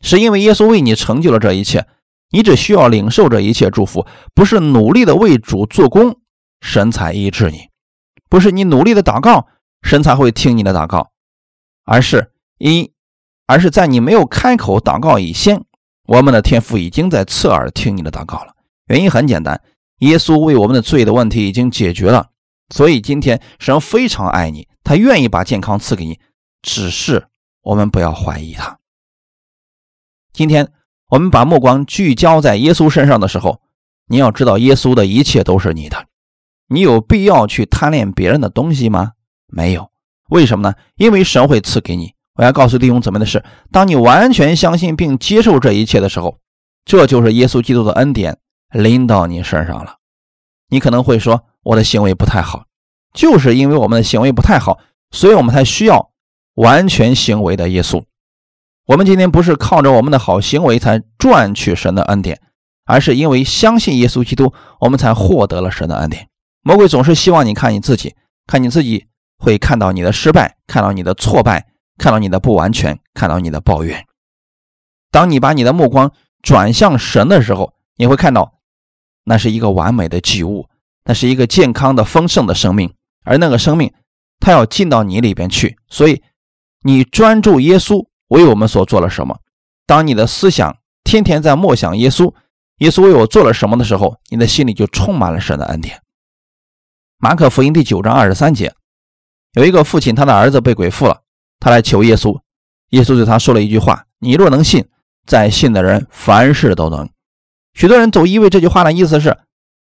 [0.00, 1.88] 是因为耶稣为你成就了这一切，
[2.30, 6.20] 你只需要领受这一切祝福，不是努力的为主做工。
[6.60, 7.70] 神才医治你，
[8.28, 9.48] 不是你努力的祷告，
[9.82, 11.10] 神才会听你的祷告，
[11.84, 12.92] 而是一，
[13.48, 15.64] 而是在你没有开口祷告以前，
[16.12, 18.54] 我们的天父已经在侧耳听你的祷告了。
[18.88, 19.62] 原因很简单，
[20.00, 22.28] 耶稣为我们的罪的问题已经解决了，
[22.68, 26.20] 所以今天神非常爱你，他愿意把健康赐给你，
[26.60, 27.28] 只是
[27.62, 28.78] 我们不要怀疑他。
[30.34, 30.70] 今天
[31.08, 33.62] 我们把目光聚焦在耶稣身上的时候，
[34.08, 36.08] 你要知道，耶稣的一切都是你的。
[36.68, 39.12] 你有必要去贪恋别人的东西吗？
[39.46, 39.90] 没有，
[40.28, 40.74] 为什么呢？
[40.96, 42.12] 因为神会赐给你。
[42.34, 46.38] 我要告诉弟兄姊妹的是，当你完全相信并接受这一切的时候，
[46.84, 48.38] 这就是耶稣基督的恩典
[48.70, 49.96] 临到你身上了。
[50.68, 52.64] 你可能会说，我的行为不太好，
[53.12, 54.78] 就是因为我们的行为不太好，
[55.10, 56.10] 所以我们才需要
[56.54, 58.02] 完全行为的耶稣。
[58.86, 62.40] 我们今天不是靠着我们的好行为才赚取神的恩典，
[62.86, 66.28] 而是因为相信耶稣基督，我们才获得了神的恩典。
[66.62, 68.14] 魔鬼总是希望你看你自己，
[68.46, 69.06] 看你自己
[69.38, 71.66] 会看到你的失败，看到你的挫败，
[72.02, 74.04] 看到你的不完全，看到你的抱怨。
[75.12, 76.12] 当你把你的目光
[76.42, 78.58] 转向神的时候，你会看到
[79.22, 80.68] 那是一个完美的祭物，
[81.04, 82.92] 那是一个健康的、丰盛的生命，
[83.24, 83.94] 而那个生命
[84.40, 85.78] 它要进到你里边去。
[85.86, 86.24] 所以，
[86.82, 89.38] 你专注耶稣为我们所做了什么。
[89.86, 92.34] 当你的思想天天在默想耶稣，
[92.78, 96.02] 耶稣为我做了什么的时候，你的心里就充满了神的恩典。
[97.18, 98.74] 马可福音第九章二十三节，
[99.52, 101.21] 有一个父亲，他的儿子被鬼附了，
[101.62, 102.36] 他来求耶稣。
[102.88, 104.84] 耶稣对他说了一句话：“你若能信，
[105.26, 107.08] 在信的人凡事都能。”
[107.72, 109.38] 许多人总以为这句话的意思是，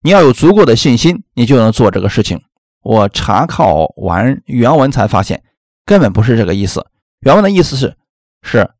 [0.02, 2.42] 你要有足够的信心，你就能做这个事情。
[2.82, 5.44] 我查考完原文才发现，
[5.86, 6.88] 根本不是这个意思。
[7.20, 7.98] 原文的意思是：
[8.42, 8.72] 是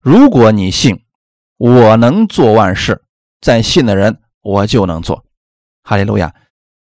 [0.00, 1.04] 如果你信，
[1.56, 3.00] 我能做万事，
[3.40, 5.24] 在信的人我就能做。
[5.84, 6.34] 哈利路亚。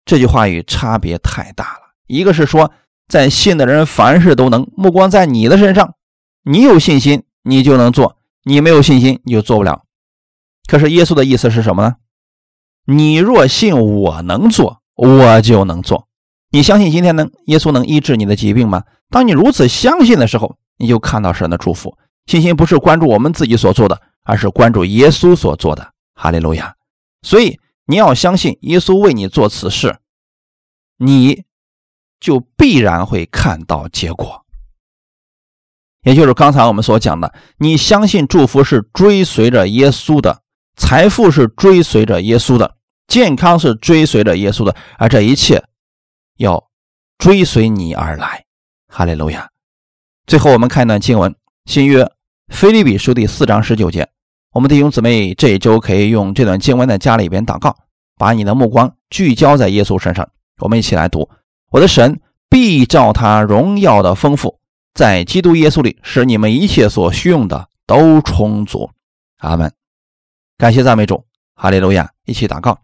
[0.06, 1.94] 这句话语差别太大了。
[2.08, 2.72] 一个是说，
[3.10, 5.94] 在信的人凡事都能，目光在你的身上，
[6.44, 9.82] 你有信心，你就能做；你没有信心，你就做不了。
[10.66, 11.96] 可是耶稣的意思是什么呢？
[12.86, 16.06] 你若信我能做，我就能做。
[16.50, 18.84] 你相信今天能耶稣能医治你的疾病吗？
[19.10, 21.98] 当你如此相信的时候，你就看到神的祝福。
[22.26, 25.92] 信心不是关注我们自己所做的，而是关注耶稣所做的。
[26.14, 26.74] 哈利路亚。
[27.22, 27.58] 所以。
[27.86, 29.96] 你要相信耶稣为你做此事，
[30.96, 31.42] 你
[32.20, 34.44] 就必然会看到结果。
[36.02, 40.42] 也就是刚才我们所讲的，你相信祝福是追随着耶稣的，
[40.76, 45.62] 财富是追随着耶稣的，健康是追随着耶稣的，而这一切
[46.38, 46.70] 要
[47.18, 48.44] 追随你而来。
[48.88, 49.48] 哈利路亚！
[50.26, 51.34] 最后我们看一段经文，
[51.66, 52.10] 新约
[52.48, 54.08] 菲利比书第四章十九节。
[54.52, 57.76] 我们弟兄姊妹这一周可以用这段经文在家里边祷告，
[58.16, 60.28] 把你的目光聚焦在耶稣身上。
[60.58, 61.28] 我们一起来读：
[61.70, 64.58] 我的神必照他荣耀的丰富，
[64.92, 68.90] 在基督耶稣里，使你们一切所需用的都充足。
[69.38, 69.72] 阿门。
[70.58, 72.10] 感谢赞美主，哈利路亚！
[72.26, 72.76] 一起祷告，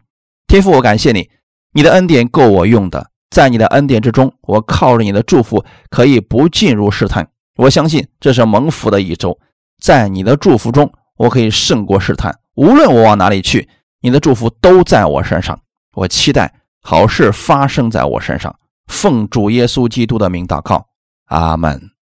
[0.47, 1.29] 天父，我感谢你，
[1.73, 7.29] 你的恩典够我用的，在你的恩典之中，我靠着你的祝福可以不进入试探。
[7.57, 9.37] 我相信这是蒙福的一周，
[9.83, 12.33] 在你的祝福中，我可以胜过试探。
[12.55, 13.67] 无论我往哪里去，
[13.99, 15.59] 你的祝福都在我身上。
[15.93, 18.57] 我期待好事发生在我身上。
[18.87, 20.87] 奉主耶稣基督的名祷告，
[21.25, 21.96] 阿门。